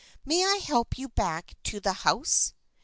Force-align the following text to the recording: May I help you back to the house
May 0.25 0.43
I 0.43 0.55
help 0.55 0.97
you 0.97 1.09
back 1.09 1.53
to 1.65 1.79
the 1.79 1.93
house 1.93 2.55